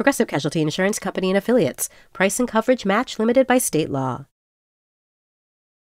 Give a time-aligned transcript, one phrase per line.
[0.00, 1.90] Progressive Casualty Insurance Company and Affiliates.
[2.14, 4.24] Price and coverage match limited by state law.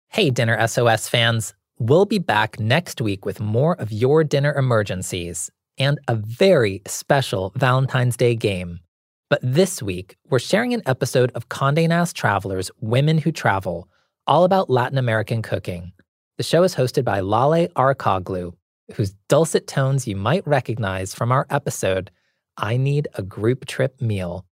[0.08, 1.52] Hey, Dinner SOS fans.
[1.78, 7.52] We'll be back next week with more of your dinner emergencies and a very special
[7.56, 8.80] Valentine's Day game.
[9.28, 13.86] But this week, we're sharing an episode of Condé Nast Travelers Women Who Travel,
[14.26, 15.92] all about Latin American cooking.
[16.38, 18.54] The show is hosted by Lale Arikoglu,
[18.94, 22.10] whose dulcet tones you might recognize from our episode
[22.58, 24.46] I Need a Group Trip Meal.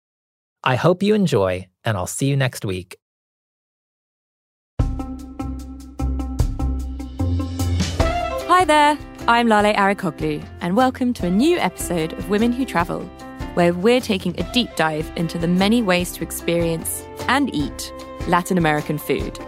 [0.63, 2.99] I hope you enjoy, and I'll see you next week.
[8.47, 13.01] Hi there, I'm Lale Arikoglu, and welcome to a new episode of Women Who Travel,
[13.55, 17.91] where we're taking a deep dive into the many ways to experience and eat
[18.29, 19.39] Latin American food,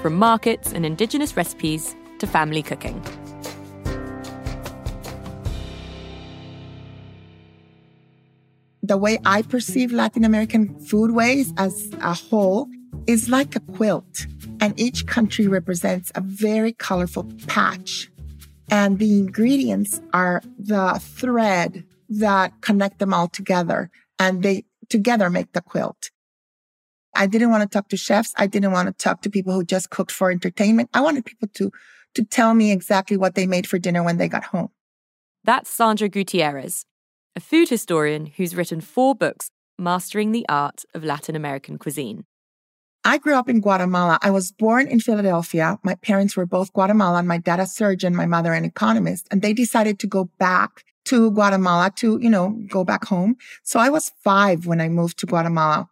[0.00, 3.02] from markets and indigenous recipes to family cooking.
[8.90, 12.68] The way I perceive Latin American foodways as a whole
[13.06, 14.26] is like a quilt,
[14.60, 18.10] and each country represents a very colorful patch.
[18.68, 25.52] And the ingredients are the thread that connect them all together, and they together make
[25.52, 26.10] the quilt.
[27.14, 28.34] I didn't want to talk to chefs.
[28.36, 30.90] I didn't want to talk to people who just cooked for entertainment.
[30.92, 31.70] I wanted people to,
[32.16, 34.70] to tell me exactly what they made for dinner when they got home.
[35.44, 36.86] That's Sandra Gutierrez,
[37.36, 42.24] a food historian who's written four books mastering the art of Latin American cuisine.
[43.02, 44.18] I grew up in Guatemala.
[44.20, 45.78] I was born in Philadelphia.
[45.82, 47.26] My parents were both Guatemalan.
[47.26, 51.30] My dad a surgeon, my mother an economist, and they decided to go back to
[51.30, 53.36] Guatemala to, you know, go back home.
[53.62, 55.88] So I was five when I moved to Guatemala.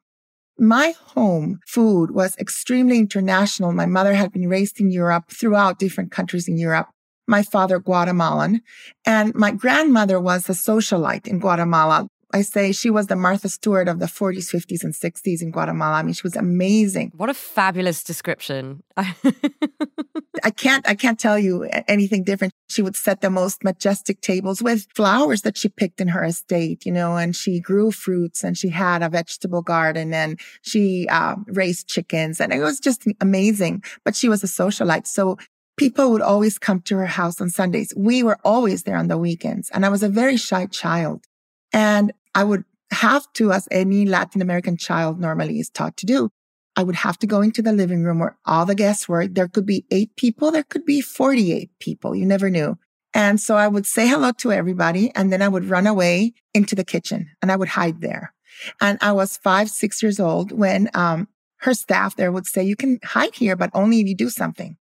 [0.59, 3.73] My home food was extremely international.
[3.73, 6.89] My mother had been raised in Europe throughout different countries in Europe
[7.29, 8.63] my father Guatemalan,
[9.07, 12.09] and my grandmother was a socialite in Guatemala.
[12.33, 15.97] I say she was the Martha Stewart of the 40s, 50s, and 60s in Guatemala.
[15.97, 17.13] I mean, she was amazing.
[17.17, 18.83] What a fabulous description.
[18.97, 22.53] I can't, I can't tell you anything different.
[22.69, 26.85] She would set the most majestic tables with flowers that she picked in her estate,
[26.85, 31.37] you know, and she grew fruits and she had a vegetable garden and she uh,
[31.47, 33.83] raised chickens and it was just amazing.
[34.05, 35.07] But she was a socialite.
[35.07, 35.39] So
[35.79, 37.93] people would always come to her house on Sundays.
[37.97, 39.71] We were always there on the weekends.
[39.71, 41.25] And I was a very shy child.
[41.73, 46.31] And I would have to, as any Latin American child normally is taught to do,
[46.77, 49.27] I would have to go into the living room where all the guests were.
[49.27, 50.51] There could be eight people.
[50.51, 52.15] There could be 48 people.
[52.15, 52.77] You never knew.
[53.15, 55.11] And so I would say hello to everybody.
[55.15, 58.33] And then I would run away into the kitchen and I would hide there.
[58.81, 61.29] And I was five, six years old when, um,
[61.63, 64.77] her staff there would say, you can hide here, but only if you do something.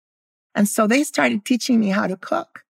[0.54, 2.64] And so they started teaching me how to cook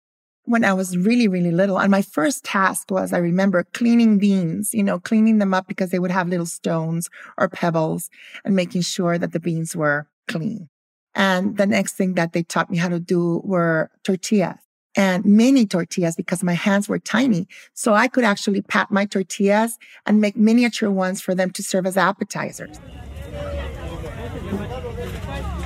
[0.45, 1.79] when I was really, really little.
[1.79, 5.91] And my first task was, I remember cleaning beans, you know, cleaning them up because
[5.91, 7.09] they would have little stones
[7.39, 8.11] or pebbles
[8.45, 10.69] and making sure that the beans were clean.
[11.15, 14.59] And the next thing that they taught me how to do were tortillas
[14.97, 17.47] and mini tortillas because my hands were tiny.
[17.75, 21.87] So I could actually pat my tortillas and make miniature ones for them to serve
[21.87, 22.81] as appetizers.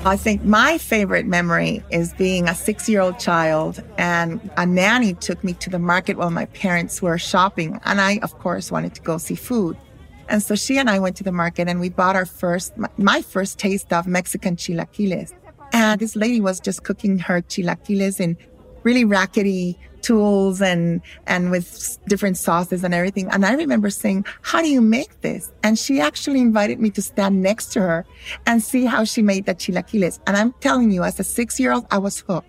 [0.06, 5.15] I think my favorite memory is being a six year old child and a nanny
[5.15, 7.81] took me to the market while my parents were shopping.
[7.87, 9.78] And I, of course, wanted to go see food.
[10.28, 13.22] And so she and I went to the market and we bought our first, my
[13.22, 15.32] first taste of Mexican chilaquiles.
[15.72, 18.36] And this lady was just cooking her chilaquiles in
[18.84, 23.28] really rackety tools and, and with different sauces and everything.
[23.31, 25.50] And I remember saying, how do you make this?
[25.62, 28.07] And she actually invited me to stand next to her
[28.47, 30.21] and see how she made the chilaquiles.
[30.27, 32.48] And I'm telling you, as a six year old, I was hooked.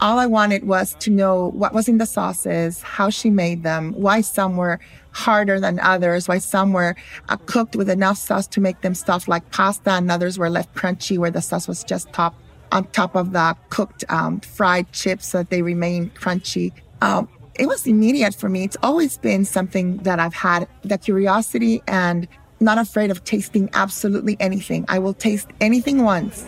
[0.00, 3.92] All I wanted was to know what was in the sauces, how she made them,
[3.92, 4.80] why some were
[5.12, 6.96] harder than others, why some were
[7.28, 10.74] uh, cooked with enough sauce to make them stuffed like pasta and others were left
[10.74, 12.34] crunchy where the sauce was just top
[12.72, 16.72] on top of the cooked um, fried chips so that they remain crunchy.
[17.02, 18.64] Um, it was immediate for me.
[18.64, 22.28] It's always been something that I've had the curiosity and
[22.60, 24.84] not afraid of tasting absolutely anything.
[24.88, 26.46] I will taste anything once.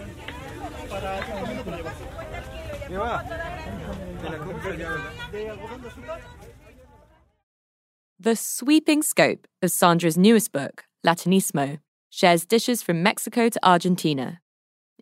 [8.21, 11.81] The sweeping scope of Sandra's newest book, Latinísimo,
[12.11, 14.42] shares dishes from Mexico to Argentina.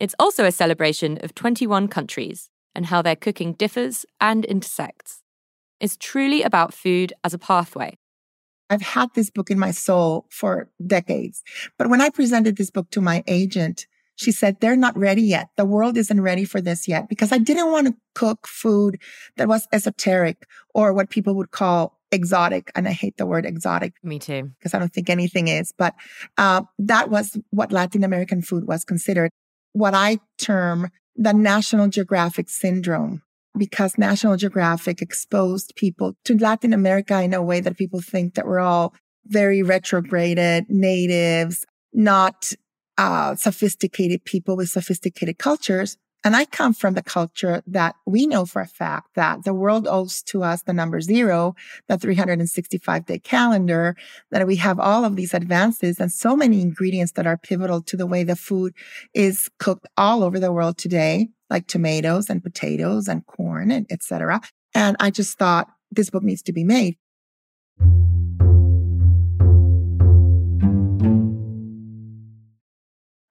[0.00, 5.22] It's also a celebration of 21 countries and how their cooking differs and intersects.
[5.78, 7.98] It's truly about food as a pathway.
[8.70, 11.42] I've had this book in my soul for decades.
[11.76, 13.86] But when I presented this book to my agent,
[14.16, 15.48] she said, they're not ready yet.
[15.56, 19.00] The world isn't ready for this yet because I didn't want to cook food
[19.36, 22.70] that was esoteric or what people would call exotic.
[22.74, 23.94] And I hate the word exotic.
[24.02, 24.50] Me too.
[24.58, 25.72] Because I don't think anything is.
[25.76, 25.94] But
[26.38, 29.30] uh, that was what Latin American food was considered.
[29.72, 33.22] What I term the National Geographic syndrome
[33.56, 38.46] because National Geographic exposed people to Latin America in a way that people think that
[38.46, 38.94] we're all
[39.26, 42.52] very retrograded natives, not
[42.96, 45.96] uh, sophisticated people with sophisticated cultures.
[46.22, 49.86] And I come from the culture that we know for a fact that the world
[49.88, 51.54] owes to us the number zero,
[51.88, 53.96] the 365 day calendar,
[54.30, 57.96] that we have all of these advances and so many ingredients that are pivotal to
[57.96, 58.74] the way the food
[59.14, 64.42] is cooked all over the world today, like tomatoes and potatoes and corn and etc.
[64.74, 66.96] And I just thought this book needs to be made.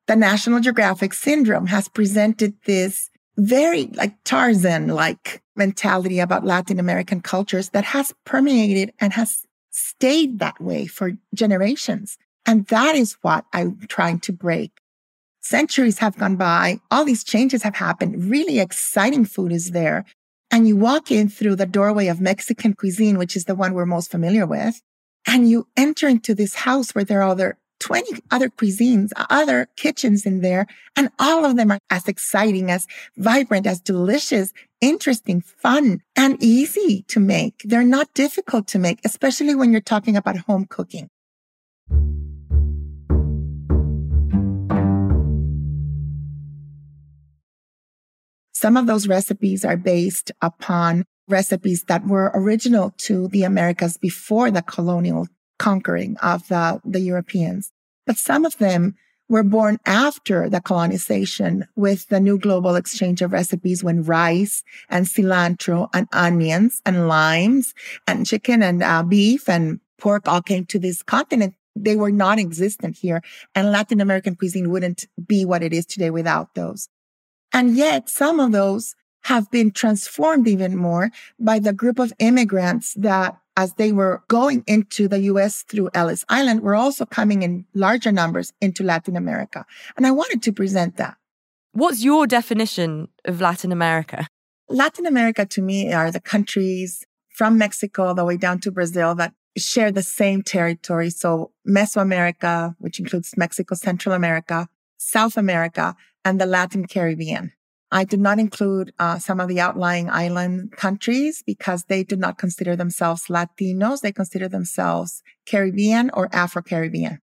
[0.09, 7.21] The National Geographic syndrome has presented this very like Tarzan like mentality about Latin American
[7.21, 12.17] cultures that has permeated and has stayed that way for generations.
[12.47, 14.71] And that is what I'm trying to break.
[15.41, 16.79] Centuries have gone by.
[16.89, 18.31] All these changes have happened.
[18.31, 20.05] Really exciting food is there.
[20.49, 23.85] And you walk in through the doorway of Mexican cuisine, which is the one we're
[23.85, 24.81] most familiar with.
[25.27, 30.25] And you enter into this house where there are other 20 other cuisines, other kitchens
[30.25, 30.67] in there.
[30.95, 32.87] And all of them are as exciting, as
[33.17, 37.61] vibrant, as delicious, interesting, fun, and easy to make.
[37.63, 41.09] They're not difficult to make, especially when you're talking about home cooking.
[48.53, 54.51] Some of those recipes are based upon recipes that were original to the Americas before
[54.51, 55.27] the colonial
[55.59, 57.71] conquering of the, the Europeans.
[58.07, 58.95] But some of them
[59.29, 65.05] were born after the colonization with the new global exchange of recipes when rice and
[65.05, 67.75] cilantro and onions and limes
[68.07, 71.53] and chicken and uh, beef and pork all came to this continent.
[71.75, 73.21] They were non-existent here
[73.53, 76.89] and Latin American cuisine wouldn't be what it is today without those.
[77.53, 82.95] And yet some of those have been transformed even more by the group of immigrants
[82.95, 87.65] that as they were going into the US through Ellis Island, were also coming in
[87.73, 89.65] larger numbers into Latin America.
[89.97, 91.17] And I wanted to present that.
[91.73, 94.27] What's your definition of Latin America?
[94.69, 97.03] Latin America to me are the countries
[97.35, 101.09] from Mexico all the way down to Brazil that share the same territory.
[101.09, 107.51] So Mesoamerica, which includes Mexico, Central America, South America, and the Latin Caribbean.
[107.91, 112.37] I did not include uh, some of the outlying island countries because they do not
[112.37, 114.01] consider themselves Latinos.
[114.01, 117.19] They consider themselves Caribbean or Afro Caribbean.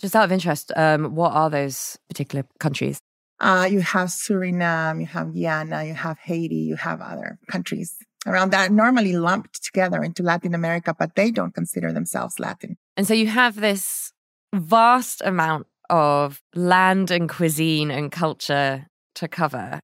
[0.00, 2.98] Just out of interest, um, what are those particular countries?
[3.40, 8.50] Uh, you have Suriname, you have Guyana, you have Haiti, you have other countries around
[8.50, 12.76] that normally lumped together into Latin America, but they don't consider themselves Latin.
[12.96, 14.12] And so you have this
[14.52, 19.80] vast amount of land and cuisine and culture to cover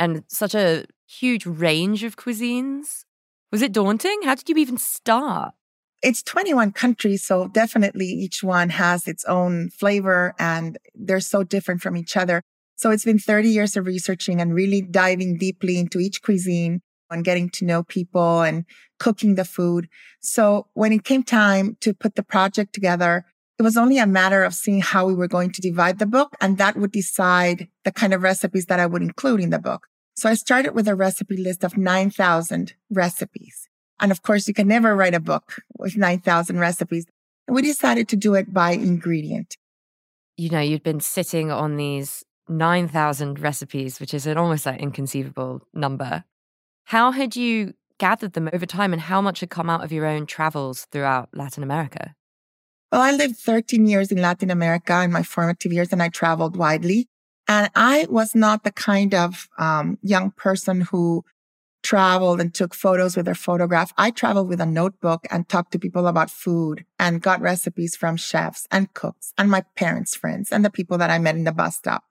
[0.00, 3.04] and such a huge range of cuisines.
[3.52, 4.22] Was it daunting?
[4.24, 5.52] How did you even start?
[6.02, 11.82] It's 21 countries, so definitely each one has its own flavor and they're so different
[11.82, 12.42] from each other.
[12.76, 16.80] So it's been 30 years of researching and really diving deeply into each cuisine
[17.10, 18.64] and getting to know people and
[18.98, 19.88] cooking the food.
[20.20, 23.26] So when it came time to put the project together,
[23.60, 26.34] it was only a matter of seeing how we were going to divide the book
[26.40, 29.86] and that would decide the kind of recipes that I would include in the book.
[30.16, 33.68] So I started with a recipe list of 9,000 recipes.
[34.00, 37.04] And of course, you can never write a book with 9,000 recipes.
[37.48, 39.58] We decided to do it by ingredient.
[40.38, 45.68] You know, you'd been sitting on these 9,000 recipes, which is an almost like inconceivable
[45.74, 46.24] number.
[46.84, 50.06] How had you gathered them over time and how much had come out of your
[50.06, 52.14] own travels throughout Latin America?
[52.92, 56.56] Well, I lived 13 years in Latin America in my formative years and I traveled
[56.56, 57.06] widely.
[57.46, 61.24] And I was not the kind of um, young person who
[61.82, 63.92] traveled and took photos with their photograph.
[63.96, 68.16] I traveled with a notebook and talked to people about food and got recipes from
[68.16, 71.52] chefs and cooks and my parents' friends and the people that I met in the
[71.52, 72.04] bus stop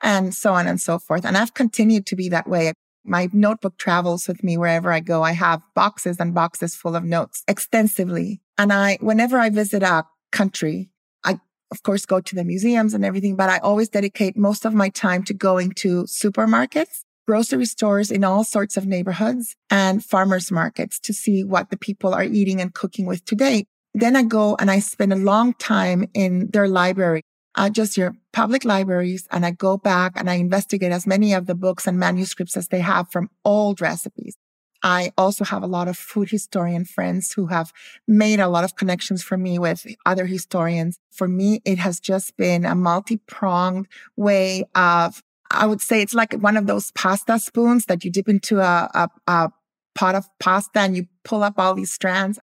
[0.00, 1.24] and so on and so forth.
[1.24, 2.72] And I've continued to be that way.
[3.04, 5.22] My notebook travels with me wherever I go.
[5.22, 8.40] I have boxes and boxes full of notes extensively.
[8.56, 10.90] And I, whenever I visit a country,
[11.24, 14.74] I of course, go to the museums and everything, but I always dedicate most of
[14.74, 20.50] my time to going to supermarkets, grocery stores in all sorts of neighborhoods and farmers
[20.50, 23.66] markets to see what the people are eating and cooking with today.
[23.94, 27.22] Then I go and I spend a long time in their library,
[27.54, 29.26] uh, just your public libraries.
[29.30, 32.68] And I go back and I investigate as many of the books and manuscripts as
[32.68, 34.36] they have from old recipes.
[34.82, 37.72] I also have a lot of food historian friends who have
[38.08, 40.98] made a lot of connections for me with other historians.
[41.10, 46.32] For me, it has just been a multi-pronged way of, I would say it's like
[46.34, 49.50] one of those pasta spoons that you dip into a, a, a
[49.94, 52.38] pot of pasta and you pull up all these strands.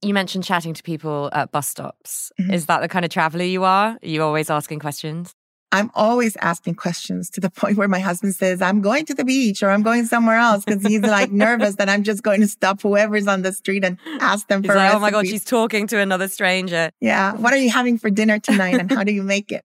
[0.00, 2.32] You mentioned chatting to people at bus stops.
[2.40, 2.52] Mm-hmm.
[2.52, 3.98] Is that the kind of traveler you are?
[4.00, 5.34] Are you always asking questions?
[5.70, 9.24] I'm always asking questions to the point where my husband says, I'm going to the
[9.24, 12.48] beach or I'm going somewhere else because he's like nervous that I'm just going to
[12.48, 15.44] stop whoever's on the street and ask them he's for like, Oh my God, she's
[15.44, 16.90] talking to another stranger.
[17.00, 17.34] Yeah.
[17.34, 19.64] What are you having for dinner tonight and how do you make it?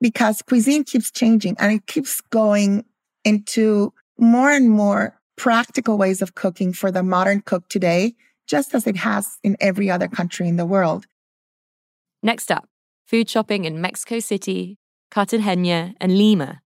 [0.00, 2.84] Because cuisine keeps changing and it keeps going
[3.24, 8.14] into more and more practical ways of cooking for the modern cook today,
[8.46, 11.06] just as it has in every other country in the world.
[12.22, 12.68] Next up,
[13.06, 14.78] food shopping in Mexico City,
[15.14, 16.60] Cartagena, and Lima.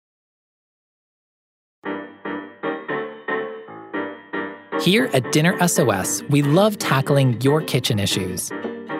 [4.80, 8.50] Here at Dinner SOS, we love tackling your kitchen issues.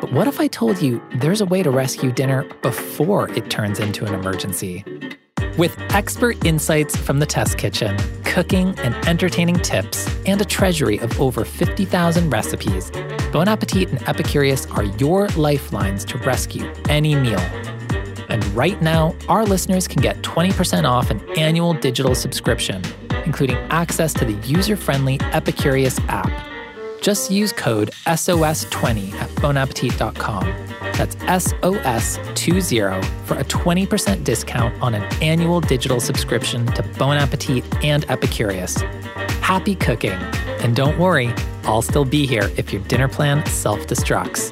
[0.02, 3.80] But what if I told you there's a way to rescue dinner before it turns
[3.80, 4.84] into an emergency?
[5.58, 11.22] With expert insights from the test kitchen, cooking and entertaining tips, and a treasury of
[11.22, 12.92] over 50,000 recipes,
[13.32, 17.40] Bon Appetit and Epicurious are your lifelines to rescue any meal
[18.30, 22.82] and right now, our listeners can get 20% off an annual digital subscription,
[23.26, 26.32] including access to the user friendly Epicurious app.
[27.02, 30.46] Just use code SOS20 at bonappetit.com.
[30.94, 38.06] That's SOS20 for a 20% discount on an annual digital subscription to Bon Appetit and
[38.08, 38.82] Epicurious.
[39.42, 40.20] Happy cooking!
[40.60, 44.52] And don't worry, I'll still be here if your dinner plan self destructs.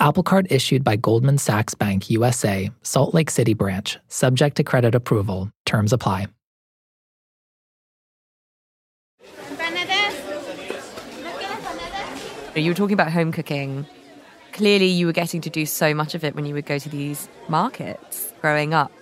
[0.00, 4.94] Apple Card issued by Goldman Sachs Bank USA, Salt Lake City branch, subject to credit
[4.94, 5.50] approval.
[5.66, 6.26] Terms apply.
[12.56, 13.84] You were talking about home cooking.
[14.52, 16.88] Clearly, you were getting to do so much of it when you would go to
[16.88, 18.92] these markets growing up.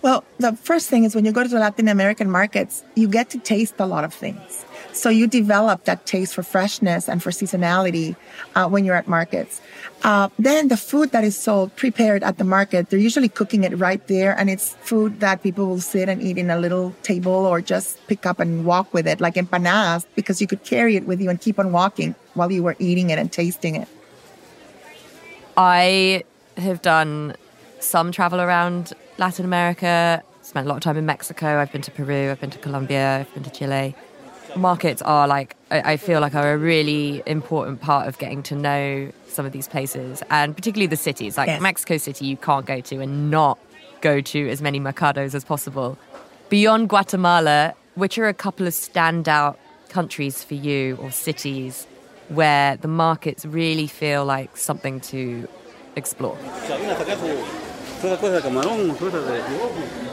[0.00, 3.28] Well, the first thing is when you go to the Latin American markets, you get
[3.30, 4.64] to taste a lot of things.
[4.92, 8.14] So you develop that taste for freshness and for seasonality
[8.54, 9.60] uh, when you're at markets.
[10.04, 13.72] Uh, then the food that is sold prepared at the market, they're usually cooking it
[13.78, 17.32] right there, and it's food that people will sit and eat in a little table
[17.32, 21.06] or just pick up and walk with it, like empanadas, because you could carry it
[21.06, 23.88] with you and keep on walking while you were eating it and tasting it.
[25.56, 26.24] I
[26.56, 27.36] have done
[27.78, 31.60] some travel around Latin America, spent a lot of time in Mexico.
[31.60, 33.94] I've been to Peru, I've been to Colombia, I've been to Chile
[34.56, 39.10] markets are like I, feel like are a really important part of getting to know
[39.28, 41.36] some of these places and particularly the cities.
[41.36, 41.60] Like yes.
[41.60, 43.58] mexico city you can't go to and not
[44.00, 45.98] go to as many mercados as possible.
[46.48, 49.56] Beyond guatemala which are a couple of standout
[49.88, 51.86] countries for you or cities
[52.28, 55.46] where the markets really feel like something to
[55.96, 56.38] explore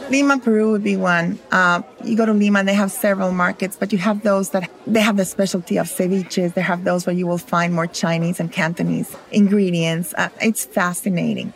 [0.10, 1.38] Lima, Peru would be one.
[1.52, 5.02] Uh, you go to Lima, they have several markets, but you have those that they
[5.02, 6.56] have the specialty of ceviches.
[6.56, 10.16] They have those where you will find more Chinese and Cantonese ingredients.
[10.18, 11.54] Uh, it's fascinating.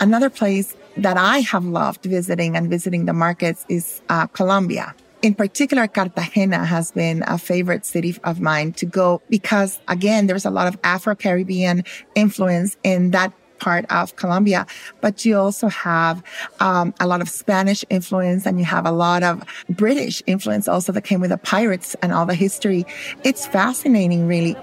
[0.00, 4.94] Another place that I have loved visiting and visiting the markets is uh, Colombia.
[5.20, 10.44] In particular, Cartagena has been a favorite city of mine to go because again, there's
[10.44, 11.84] a lot of Afro-Caribbean
[12.14, 13.32] influence in that
[13.62, 14.66] part of Colombia,
[15.00, 16.20] but you also have
[16.58, 19.40] um, a lot of Spanish influence and you have a lot of
[19.70, 22.84] British influence also that came with the pirates and all the history.
[23.22, 24.56] It's fascinating, really.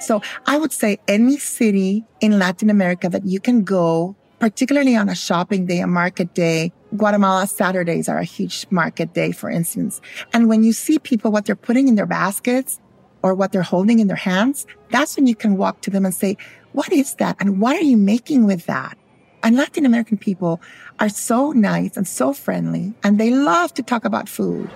[0.00, 5.08] So I would say any city in Latin America that you can go, particularly on
[5.08, 10.00] a shopping day, a market day, Guatemala Saturdays are a huge market day, for instance.
[10.32, 12.80] And when you see people, what they're putting in their baskets
[13.22, 16.14] or what they're holding in their hands, that's when you can walk to them and
[16.14, 16.36] say,
[16.72, 17.36] what is that?
[17.40, 18.96] And what are you making with that?
[19.42, 20.60] And Latin American people
[20.98, 24.68] are so nice and so friendly, and they love to talk about food.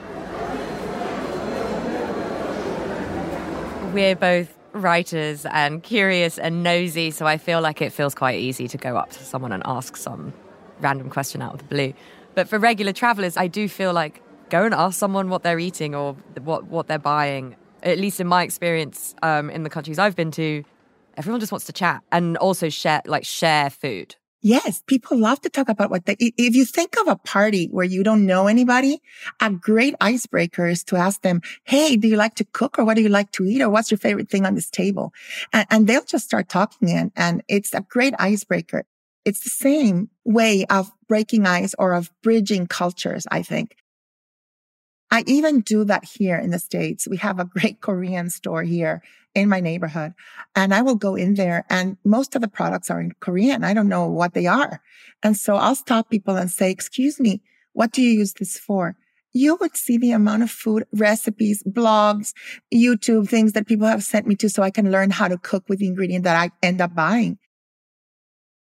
[3.93, 8.69] We're both writers and curious and nosy, so I feel like it feels quite easy
[8.69, 10.33] to go up to someone and ask some
[10.83, 11.95] random question out of the blue.
[12.35, 15.95] But for regular travelers, I do feel like go and ask someone what they're eating
[15.95, 17.57] or what, what they're buying.
[17.83, 20.63] At least in my experience um, in the countries I've been to,
[21.17, 24.17] everyone just wants to chat and also share like share food.
[24.45, 27.85] Yes, people love to talk about what they, if you think of a party where
[27.85, 29.01] you don't know anybody,
[29.41, 32.97] a great icebreaker is to ask them, Hey, do you like to cook or what
[32.97, 35.13] do you like to eat or what's your favorite thing on this table?
[35.53, 38.85] And, and they'll just start talking in and it's a great icebreaker.
[39.25, 43.77] It's the same way of breaking ice or of bridging cultures, I think.
[45.11, 47.07] I even do that here in the States.
[47.07, 49.03] We have a great Korean store here
[49.35, 50.15] in my neighborhood.
[50.57, 53.63] And I will go in there and most of the products are in Korean.
[53.63, 54.81] I don't know what they are.
[55.23, 58.97] And so I'll stop people and say, excuse me, what do you use this for?
[59.35, 62.33] You would see the amount of food recipes, blogs,
[62.73, 65.69] YouTube things that people have sent me to so I can learn how to cook
[65.69, 67.39] with the ingredient that I end up buying.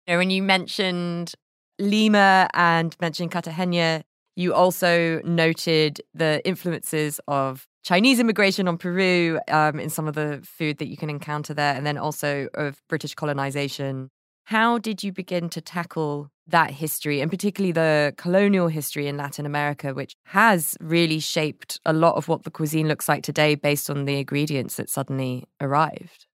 [0.08, 1.34] You know, when you mentioned
[1.80, 4.04] Lima and mentioned Cartagena,
[4.36, 10.42] you also noted the influences of Chinese immigration on Peru um, in some of the
[10.44, 14.10] food that you can encounter there, and then also of British colonization.
[14.44, 19.48] How did you begin to tackle that history, and particularly the colonial history in Latin
[19.48, 23.90] America, which has really shaped a lot of what the cuisine looks like today based
[23.90, 26.28] on the ingredients that suddenly arrived?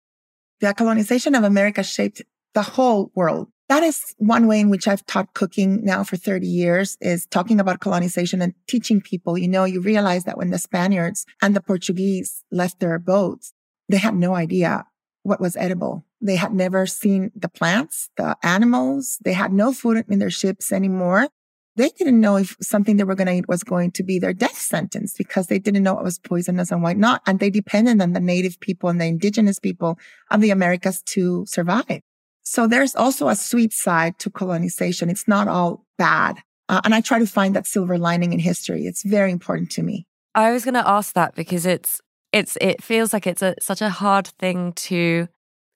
[0.60, 2.22] The colonization of America shaped
[2.54, 6.46] the whole world that is one way in which I've taught cooking now for 30
[6.46, 9.38] years is talking about colonization and teaching people.
[9.38, 13.54] You know, you realize that when the Spaniards and the Portuguese left their boats,
[13.88, 14.88] they had no idea
[15.24, 16.06] what was edible.
[16.20, 19.18] They had never seen the plants, the animals.
[19.24, 21.30] They had no food in their ships anymore.
[21.78, 24.34] They didn't know if something they were going to eat was going to be their
[24.34, 27.22] death sentence because they didn't know it was poisonous and what not.
[27.26, 29.98] And they depended on the native people and the indigenous people
[30.30, 32.02] of the Americas to survive.
[32.44, 35.10] So there's also a sweet side to colonization.
[35.10, 36.38] It's not all bad.
[36.70, 38.86] Uh, and I try to find that silver lining in history.
[38.86, 40.08] It's very important to me.
[40.34, 42.00] I was going to ask that because it's
[42.32, 45.28] it's it feels like it's a such a hard thing to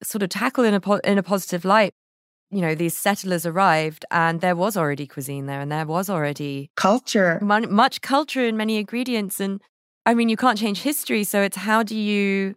[0.02, 1.92] sort of tackle in a po- in a positive light.
[2.50, 6.70] You know, these settlers arrived and there was already cuisine there and there was already
[6.78, 7.40] culture.
[7.42, 9.62] much culture and many ingredients and
[10.06, 12.56] I mean, you can't change history, so it's how do you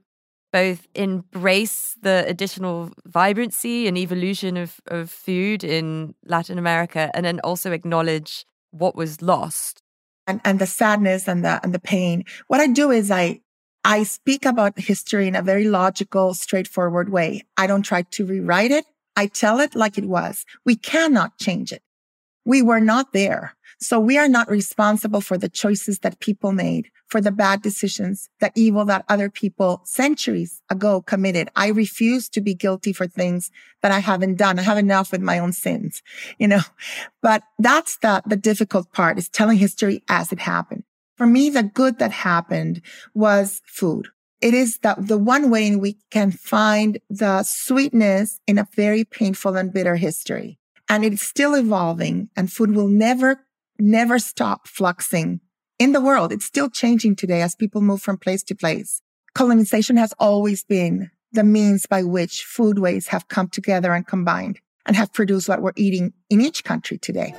[0.53, 7.41] both embrace the additional vibrancy and evolution of, of food in Latin America and then
[7.41, 9.83] also acknowledge what was lost.
[10.27, 12.25] And, and the sadness and the, and the pain.
[12.49, 13.41] What I do is I,
[13.85, 17.43] I speak about history in a very logical, straightforward way.
[17.57, 18.85] I don't try to rewrite it.
[19.17, 20.45] I tell it like it was.
[20.65, 21.83] We cannot change it.
[22.45, 23.55] We were not there.
[23.81, 28.29] So we are not responsible for the choices that people made, for the bad decisions,
[28.41, 31.49] the evil that other people centuries ago committed.
[31.55, 34.59] I refuse to be guilty for things that I haven't done.
[34.59, 36.03] I have enough with my own sins,
[36.39, 36.63] you know,
[37.23, 40.83] but that's the, the difficult part is telling history as it happened.
[41.17, 42.83] For me, the good that happened
[43.15, 44.09] was food.
[44.41, 49.05] It is the, the one way in we can find the sweetness in a very
[49.05, 50.59] painful and bitter history.
[50.89, 53.45] And it's still evolving and food will never
[53.79, 55.41] never stop fluxing
[55.79, 56.33] in the world.
[56.33, 59.03] It's still changing today as people move from place to place.
[59.35, 64.97] Colonization has always been the means by which foodways have come together and combined and
[64.97, 67.35] have produced what we're eating in each country today.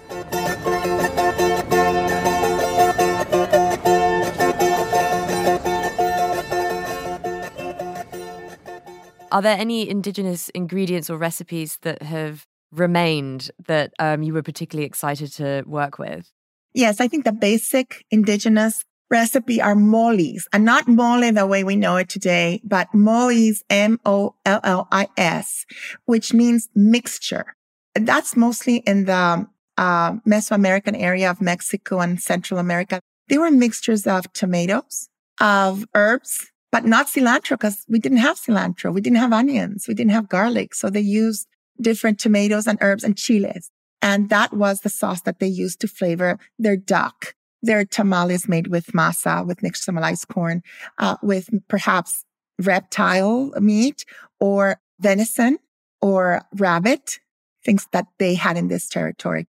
[9.32, 14.86] Are there any indigenous ingredients or recipes that have remained that um, you were particularly
[14.86, 16.32] excited to work with?
[16.74, 21.76] Yes, I think the basic indigenous recipe are mollis and not mole the way we
[21.76, 25.66] know it today, but mollis, M-O-L-L-I-S,
[26.06, 27.56] which means mixture.
[27.96, 33.00] That's mostly in the uh, Mesoamerican area of Mexico and Central America.
[33.30, 38.94] They were mixtures of tomatoes, of herbs, but not cilantro because we didn't have cilantro.
[38.94, 39.86] We didn't have onions.
[39.88, 40.76] We didn't have garlic.
[40.76, 41.48] So they used
[41.82, 43.72] different tomatoes and herbs and chiles.
[44.02, 48.68] And that was the sauce that they used to flavor their duck, their tamales made
[48.68, 50.62] with masa, with nixtamalized corn,
[50.98, 52.24] uh, with perhaps
[52.58, 54.06] reptile meat
[54.40, 55.58] or venison
[56.02, 57.20] or rabbit,
[57.66, 59.48] things that they had in this territory.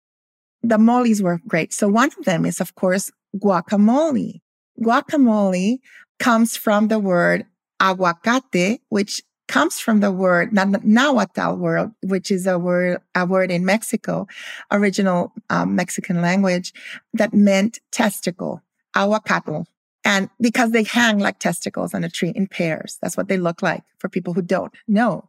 [0.63, 1.73] the moles were great.
[1.73, 4.41] So one of them is, of course, guacamole.
[4.81, 5.79] Guacamole
[6.19, 7.47] comes from the word
[7.81, 13.65] aguacate, which comes from the word Nahuatl word, which is a word a word in
[13.65, 14.27] Mexico,
[14.71, 16.73] original um, Mexican language
[17.15, 18.63] that meant testicle,
[18.95, 19.67] aguacatl.
[20.05, 23.63] And because they hang like testicles on a tree in pairs, that's what they look
[23.63, 25.29] like for people who don't know.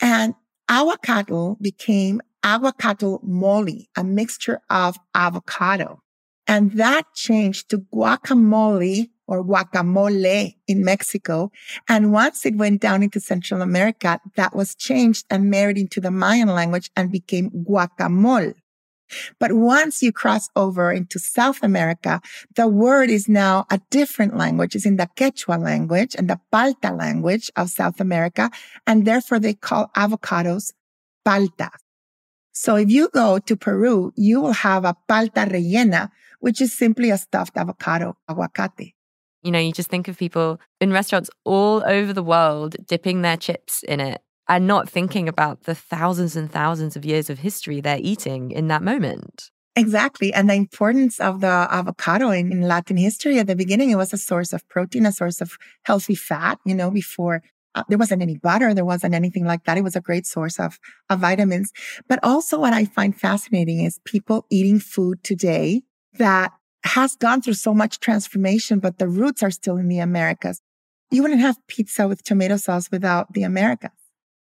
[0.00, 0.34] And
[0.68, 6.02] aguacatl became aguacatl mole, a mixture of avocado.
[6.46, 11.50] And that changed to guacamole or guacamole in Mexico.
[11.88, 16.10] And once it went down into Central America, that was changed and married into the
[16.10, 18.54] Mayan language and became guacamole.
[19.38, 22.20] But once you cross over into South America,
[22.56, 24.74] the word is now a different language.
[24.74, 28.50] It's in the Quechua language and the Palta language of South America.
[28.86, 30.72] And therefore they call avocados
[31.26, 31.76] paltas.
[32.52, 37.10] So if you go to Peru, you will have a palta rellena, which is simply
[37.10, 38.94] a stuffed avocado, aguacate.
[39.42, 43.36] You know, you just think of people in restaurants all over the world dipping their
[43.36, 47.80] chips in it and not thinking about the thousands and thousands of years of history
[47.80, 49.50] they're eating in that moment.
[49.74, 50.32] Exactly.
[50.34, 54.12] And the importance of the avocado in, in, Latin history at the beginning, it was
[54.12, 57.42] a source of protein, a source of healthy fat, you know, before
[57.74, 58.74] uh, there wasn't any butter.
[58.74, 59.78] There wasn't anything like that.
[59.78, 60.78] It was a great source of,
[61.08, 61.72] of vitamins.
[62.06, 65.82] But also what I find fascinating is people eating food today
[66.18, 66.52] that
[66.84, 70.60] has gone through so much transformation, but the roots are still in the Americas.
[71.10, 73.90] You wouldn't have pizza with tomato sauce without the Americas.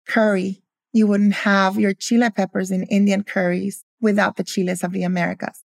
[0.06, 0.62] Curry.
[0.92, 5.64] You wouldn't have your chile peppers in Indian curries without the chiles of the Americas.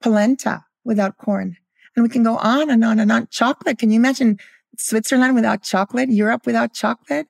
[0.00, 1.56] Polenta without corn.
[1.96, 3.26] And we can go on and on and on.
[3.28, 3.78] Chocolate.
[3.78, 4.38] Can you imagine
[4.76, 6.10] Switzerland without chocolate?
[6.10, 7.26] Europe without chocolate?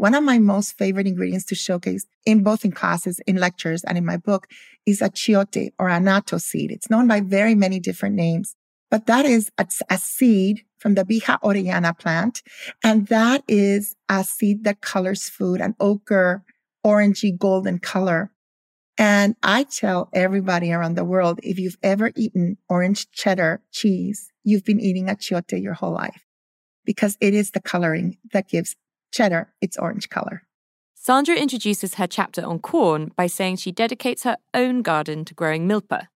[0.00, 3.98] One of my most favorite ingredients to showcase in both in classes, in lectures, and
[3.98, 4.46] in my book
[4.86, 6.70] is achiote or annatto seed.
[6.70, 8.56] It's known by very many different names,
[8.90, 12.40] but that is a, a seed from the Bixa orellana plant.
[12.82, 16.44] And that is a seed that colors food, an ochre,
[16.82, 18.32] orangey golden color.
[18.96, 24.64] And I tell everybody around the world, if you've ever eaten orange cheddar cheese, you've
[24.64, 26.24] been eating achiote your whole life
[26.86, 28.76] because it is the coloring that gives
[29.10, 30.42] cheddar its orange color.
[30.94, 35.66] Sandra introduces her chapter on corn by saying she dedicates her own garden to growing
[35.66, 36.08] milpa,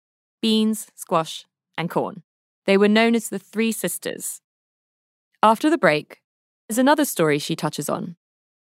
[0.40, 1.44] beans, squash,
[1.78, 2.22] and corn.
[2.66, 4.40] They were known as the Three Sisters.
[5.42, 6.20] After the break,
[6.68, 8.16] there's another story she touches on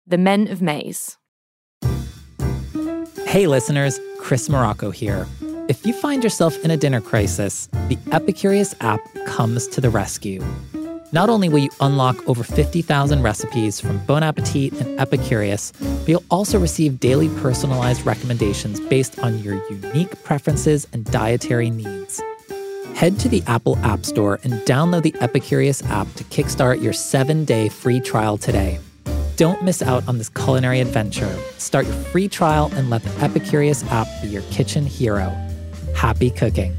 [0.07, 1.19] the Men of Maize.
[3.27, 5.27] Hey, listeners, Chris Morocco here.
[5.69, 10.43] If you find yourself in a dinner crisis, the Epicurious app comes to the rescue.
[11.13, 15.71] Not only will you unlock over 50,000 recipes from Bon Appetit and Epicurious,
[16.01, 22.23] but you'll also receive daily personalized recommendations based on your unique preferences and dietary needs.
[22.95, 27.45] Head to the Apple App Store and download the Epicurious app to kickstart your seven
[27.45, 28.81] day free trial today.
[29.37, 31.37] Don't miss out on this culinary adventure.
[31.59, 35.31] Start your free trial and let the Epicurious app be your kitchen hero.
[35.95, 36.75] Happy cooking.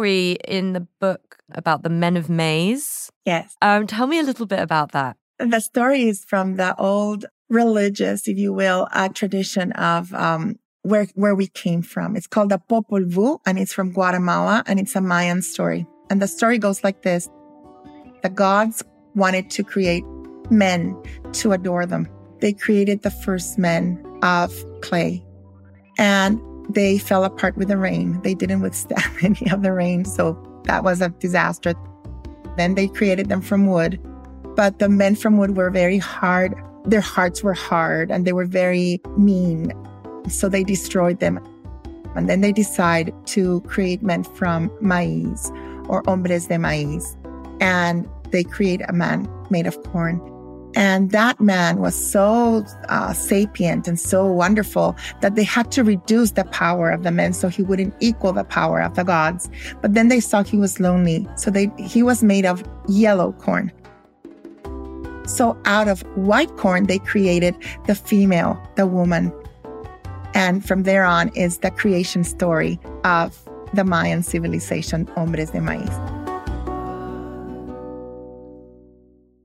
[0.00, 3.12] Story in the book about the men of maize.
[3.26, 3.54] Yes.
[3.60, 5.18] Um, tell me a little bit about that.
[5.38, 11.06] The story is from the old religious, if you will, uh, tradition of um, where
[11.14, 12.16] where we came from.
[12.16, 15.86] It's called the Popol Vuh, and it's from Guatemala, and it's a Mayan story.
[16.08, 17.28] And the story goes like this:
[18.22, 18.82] The gods
[19.14, 20.04] wanted to create
[20.50, 20.96] men
[21.40, 22.08] to adore them.
[22.40, 25.22] They created the first men of clay,
[25.98, 26.40] and
[26.74, 28.20] they fell apart with the rain.
[28.22, 30.04] They didn't withstand any of the rain.
[30.04, 31.74] So that was a disaster.
[32.56, 34.00] Then they created them from wood.
[34.56, 36.54] But the men from wood were very hard.
[36.84, 39.72] Their hearts were hard and they were very mean.
[40.28, 41.38] So they destroyed them.
[42.14, 45.50] And then they decide to create men from maize
[45.88, 47.16] or hombres de maiz.
[47.60, 50.20] And they create a man made of corn.
[50.74, 56.32] And that man was so uh, sapient and so wonderful that they had to reduce
[56.32, 59.50] the power of the men so he wouldn't equal the power of the gods.
[59.80, 61.26] But then they saw he was lonely.
[61.36, 63.72] So they, he was made of yellow corn.
[65.26, 67.54] So out of white corn, they created
[67.86, 69.32] the female, the woman.
[70.34, 73.38] And from there on is the creation story of
[73.74, 76.19] the Mayan civilization, Hombres de Maíz.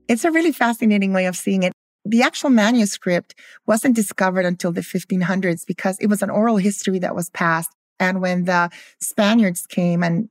[0.08, 1.72] It's a really fascinating way of seeing it.
[2.04, 3.34] The actual manuscript
[3.66, 7.70] wasn't discovered until the 1500s because it was an oral history that was passed.
[7.98, 10.28] And when the Spaniards came and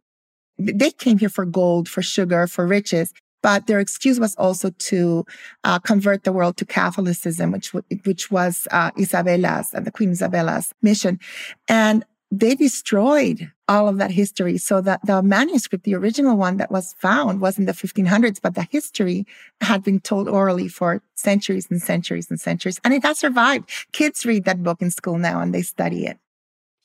[0.58, 3.12] they came here for gold, for sugar, for riches.
[3.44, 5.26] But their excuse was also to
[5.64, 10.74] uh, convert the world to Catholicism, which which was uh, Isabella's, uh, the Queen Isabella's
[10.82, 11.20] mission,
[11.68, 12.04] and
[12.40, 14.58] they destroyed all of that history.
[14.58, 18.56] So that the manuscript, the original one that was found, was in the 1500s, but
[18.56, 19.26] the history
[19.62, 23.70] had been told orally for centuries and centuries and centuries, and it has survived.
[23.92, 26.18] Kids read that book in school now, and they study it.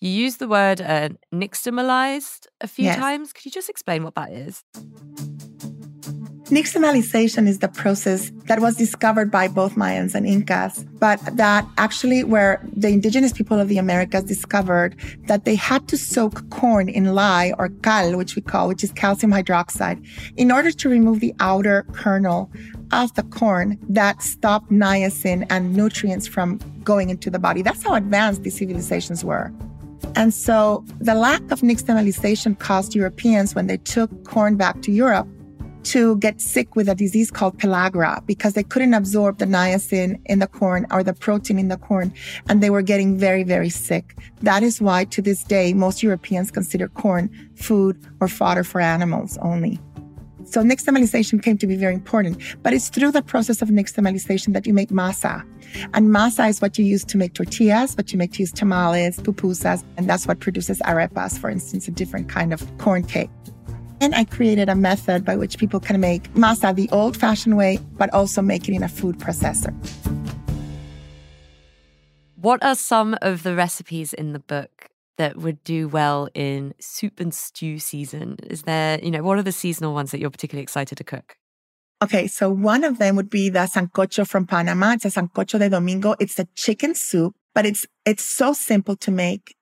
[0.00, 2.96] You used the word uh, nixtamalized a few yes.
[2.96, 3.32] times.
[3.34, 4.64] Could you just explain what that is?
[6.50, 12.24] Nixtamalization is the process that was discovered by both Mayans and Incas, but that actually
[12.24, 14.96] where the indigenous people of the Americas discovered
[15.28, 18.90] that they had to soak corn in lye or cal, which we call, which is
[18.90, 20.04] calcium hydroxide,
[20.36, 22.50] in order to remove the outer kernel
[22.90, 27.62] of the corn that stopped niacin and nutrients from going into the body.
[27.62, 29.52] That's how advanced these civilizations were.
[30.16, 35.28] And so the lack of nixtamalization caused Europeans, when they took corn back to Europe,
[35.84, 40.38] to get sick with a disease called pellagra because they couldn't absorb the niacin in
[40.38, 42.12] the corn or the protein in the corn
[42.48, 44.16] and they were getting very, very sick.
[44.42, 49.38] That is why to this day, most Europeans consider corn food or fodder for animals
[49.38, 49.80] only.
[50.44, 54.66] So nixtamalization came to be very important, but it's through the process of nixtamalization that
[54.66, 55.44] you make masa.
[55.94, 59.18] And masa is what you use to make tortillas, what you make to use tamales,
[59.18, 63.30] pupusas, and that's what produces arepas, for instance, a different kind of corn cake.
[64.00, 67.78] And I created a method by which people can make masa the old fashioned way,
[67.98, 69.74] but also make it in a food processor.
[72.36, 77.20] What are some of the recipes in the book that would do well in soup
[77.20, 78.38] and stew season?
[78.44, 81.36] Is there, you know, what are the seasonal ones that you're particularly excited to cook?
[82.02, 84.92] Okay, so one of them would be the sancocho from Panama.
[84.92, 86.14] It's a sancocho de domingo.
[86.18, 89.54] It's a chicken soup, but it's it's so simple to make.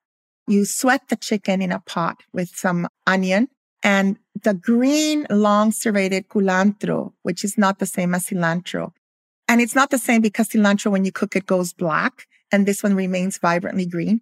[0.47, 3.49] You sweat the chicken in a pot with some onion,
[3.83, 8.91] and the green long serrated culantro, which is not the same as cilantro.
[9.47, 12.83] And it's not the same because cilantro, when you cook it, goes black and this
[12.83, 14.21] one remains vibrantly green.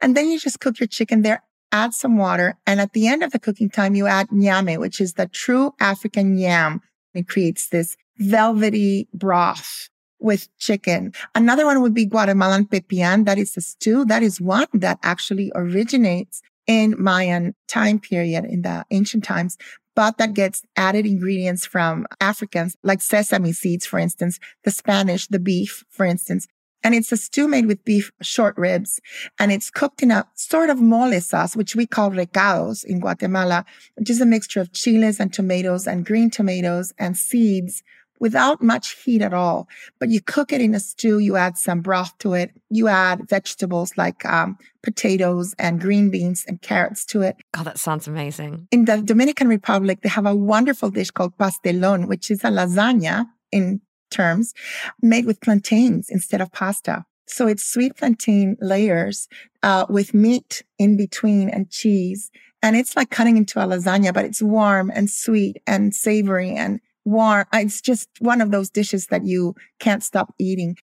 [0.00, 2.58] And then you just cook your chicken there, add some water.
[2.66, 5.74] And at the end of the cooking time, you add nyame, which is the true
[5.80, 6.80] African yam.
[7.14, 11.12] It creates this velvety broth with chicken.
[11.34, 13.24] Another one would be Guatemalan pepian.
[13.26, 14.04] That is a stew.
[14.04, 19.56] That is one that actually originates in Mayan time period in the ancient times,
[19.94, 25.38] but that gets added ingredients from Africans, like sesame seeds, for instance, the Spanish, the
[25.38, 26.46] beef, for instance.
[26.84, 29.00] And it's a stew made with beef short ribs
[29.38, 33.64] and it's cooked in a sort of mole sauce, which we call recados in Guatemala,
[33.94, 37.84] which is a mixture of chiles and tomatoes and green tomatoes and seeds
[38.22, 39.68] without much heat at all.
[39.98, 43.28] But you cook it in a stew, you add some broth to it, you add
[43.28, 47.34] vegetables like um, potatoes and green beans and carrots to it.
[47.52, 48.68] God, that sounds amazing.
[48.70, 53.26] In the Dominican Republic, they have a wonderful dish called pastelon, which is a lasagna
[53.50, 53.80] in
[54.12, 54.54] terms
[55.02, 57.04] made with plantains instead of pasta.
[57.26, 59.26] So it's sweet plantain layers
[59.64, 62.30] uh, with meat in between and cheese.
[62.62, 66.78] And it's like cutting into a lasagna, but it's warm and sweet and savory and
[67.04, 67.46] warm.
[67.52, 70.76] Uh, it's just one of those dishes that you can't stop eating.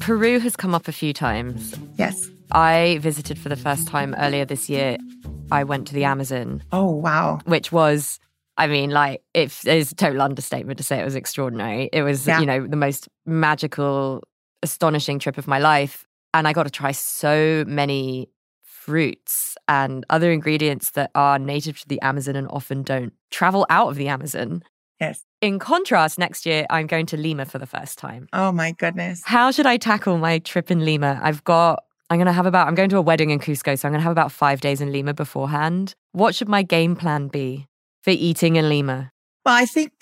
[0.00, 1.74] Peru has come up a few times.
[1.96, 2.28] Yes.
[2.50, 4.96] I visited for the first time earlier this year.
[5.52, 6.62] I went to the Amazon.
[6.72, 7.40] Oh, wow.
[7.44, 8.18] Which was,
[8.56, 11.88] I mean, like, it is a total understatement to say it was extraordinary.
[11.92, 12.40] It was, yeah.
[12.40, 14.22] you know, the most magical,
[14.62, 16.04] astonishing trip of my life.
[16.34, 18.28] And I got to try so many
[18.84, 23.88] fruits and other ingredients that are native to the Amazon and often don't travel out
[23.88, 24.64] of the Amazon.
[25.00, 25.22] Yes.
[25.40, 28.26] In contrast, next year I'm going to Lima for the first time.
[28.32, 29.22] Oh my goodness.
[29.24, 31.20] How should I tackle my trip in Lima?
[31.22, 33.86] I've got I'm going to have about I'm going to a wedding in Cusco, so
[33.86, 35.94] I'm going to have about 5 days in Lima beforehand.
[36.10, 37.68] What should my game plan be
[38.02, 39.12] for eating in Lima?
[39.46, 39.92] Well, I think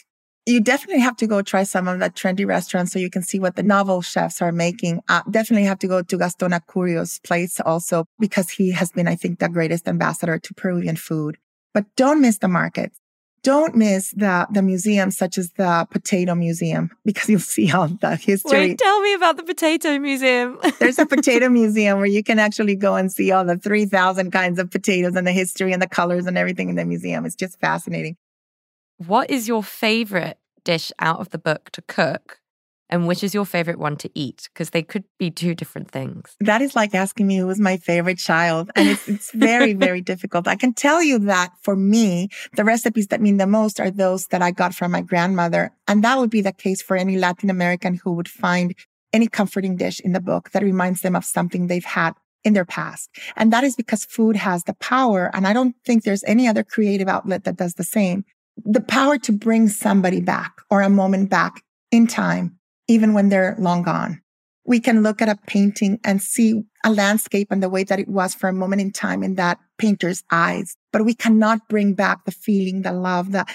[0.51, 3.39] you definitely have to go try some of the trendy restaurants so you can see
[3.39, 5.01] what the novel chefs are making.
[5.09, 9.17] Uh, definitely have to go to Gaston Acurio's place also because he has been, I
[9.17, 11.39] think, the greatest ambassador to Peruvian food.
[11.73, 12.99] But don't miss the markets.
[13.43, 18.17] Don't miss the, the museums such as the Potato Museum because you'll see all the
[18.17, 18.59] history.
[18.59, 20.59] Wait, tell me about the Potato Museum.
[20.79, 24.59] There's a potato museum where you can actually go and see all the 3,000 kinds
[24.59, 27.25] of potatoes and the history and the colors and everything in the museum.
[27.25, 28.17] It's just fascinating.
[29.07, 32.39] What is your favorite dish out of the book to cook?
[32.91, 34.51] And which is your favorite one to eat?
[34.53, 36.37] Because they could be two different things.
[36.39, 38.71] That is like asking me who was my favorite child.
[38.77, 40.47] And it's, it's very, very difficult.
[40.47, 44.27] I can tell you that for me, the recipes that mean the most are those
[44.27, 45.73] that I got from my grandmother.
[45.89, 48.75] And that would be the case for any Latin American who would find
[49.15, 52.13] any comforting dish in the book that reminds them of something they've had
[52.45, 53.09] in their past.
[53.35, 55.31] And that is because food has the power.
[55.33, 58.27] And I don't think there's any other creative outlet that does the same.
[58.65, 63.57] The power to bring somebody back or a moment back in time, even when they're
[63.59, 64.23] long gone.
[64.65, 68.09] We can look at a painting and see a landscape and the way that it
[68.09, 72.25] was for a moment in time in that painter's eyes, but we cannot bring back
[72.25, 73.47] the feeling, the love, the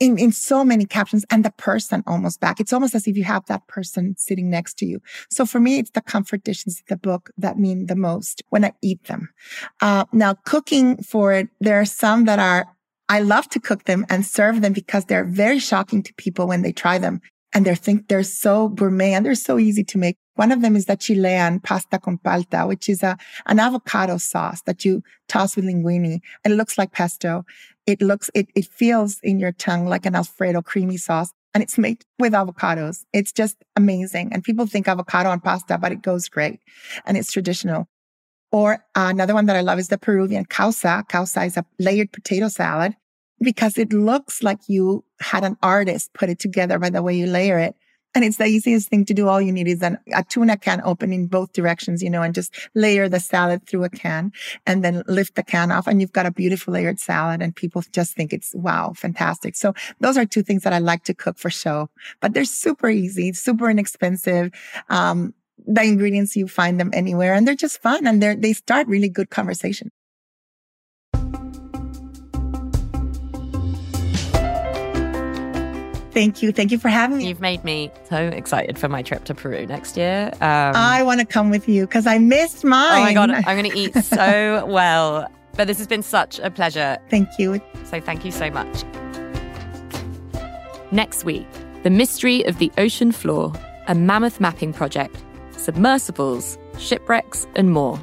[0.00, 2.60] in, in so many captions and the person almost back.
[2.60, 5.00] It's almost as if you have that person sitting next to you.
[5.30, 8.64] So for me, it's the comfort dishes in the book that mean the most when
[8.64, 9.30] I eat them.
[9.80, 12.66] Uh, now cooking for it, there are some that are,
[13.08, 16.62] I love to cook them and serve them because they're very shocking to people when
[16.62, 17.20] they try them
[17.54, 20.16] and they think they're so gourmet and they're so easy to make.
[20.34, 23.16] One of them is the Chilean pasta con palta, which is a,
[23.46, 27.44] an avocado sauce that you toss with linguine and it looks like pesto.
[27.86, 31.78] It looks, it, it feels in your tongue like an Alfredo creamy sauce and it's
[31.78, 33.04] made with avocados.
[33.14, 34.32] It's just amazing.
[34.32, 36.60] And people think avocado and pasta, but it goes great
[37.06, 37.88] and it's traditional.
[38.50, 41.04] Or another one that I love is the Peruvian causa.
[41.08, 42.96] Causa is a layered potato salad
[43.40, 47.26] because it looks like you had an artist put it together by the way you
[47.26, 47.74] layer it.
[48.14, 49.28] And it's the easiest thing to do.
[49.28, 52.34] All you need is an, a tuna can open in both directions, you know, and
[52.34, 54.32] just layer the salad through a can
[54.66, 57.84] and then lift the can off and you've got a beautiful layered salad and people
[57.92, 59.54] just think it's wow, fantastic.
[59.54, 62.88] So those are two things that I like to cook for show, but they're super
[62.88, 64.52] easy, super inexpensive.
[64.88, 65.34] Um,
[65.66, 69.08] the ingredients, you find them anywhere and they're just fun and they're, they start really
[69.08, 69.90] good conversation.
[76.18, 76.50] Thank you.
[76.50, 77.28] Thank you for having me.
[77.28, 80.30] You've made me so excited for my trip to Peru next year.
[80.40, 82.98] Um, I want to come with you because I missed mine.
[82.98, 85.30] Oh my God, I'm going to eat so well.
[85.54, 86.98] But this has been such a pleasure.
[87.08, 87.60] Thank you.
[87.84, 88.82] So thank you so much.
[90.90, 91.46] Next week,
[91.84, 93.52] the mystery of the ocean floor,
[93.86, 95.22] a mammoth mapping project,
[95.68, 98.00] submersibles, shipwrecks, and more.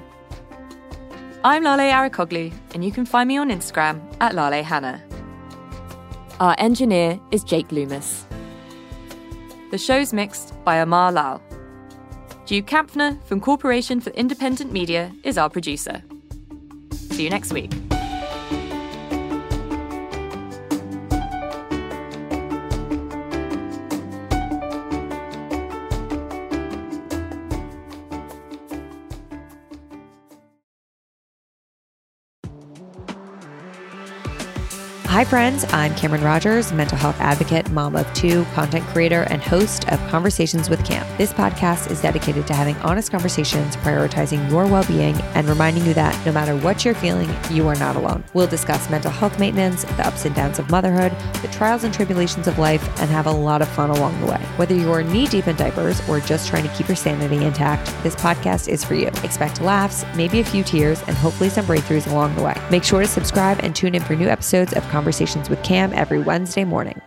[1.43, 5.01] I'm Lale Arikoglu, and you can find me on Instagram at Lale Hannah.
[6.39, 8.28] Our engineer is Jake Loomis.
[9.71, 11.41] The show's mixed by Amar Lal.
[12.45, 16.04] Duke Kampfner from Corporation for Independent Media is our producer.
[16.91, 17.71] See you next week.
[35.15, 35.63] Hi, friends.
[35.71, 40.69] I'm Cameron Rogers, mental health advocate, mom of two, content creator, and host of Conversations
[40.69, 41.08] with Cam.
[41.17, 45.93] This podcast is dedicated to having honest conversations, prioritizing your well being, and reminding you
[45.93, 48.25] that no matter what you're feeling, you are not alone.
[48.34, 52.49] We'll discuss mental health maintenance, the ups and downs of motherhood, the trials and tribulations
[52.49, 54.41] of life, and have a lot of fun along the way.
[54.58, 58.17] Whether you're knee deep in diapers or just trying to keep your sanity intact, this
[58.17, 59.08] podcast is for you.
[59.23, 62.62] Expect laughs, maybe a few tears, and hopefully some breakthroughs along the way.
[62.69, 65.94] Make sure to subscribe and tune in for new episodes of Conversations Conversations with Cam
[65.94, 67.00] every Wednesday morning.